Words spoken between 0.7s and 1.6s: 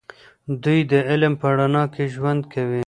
د علم په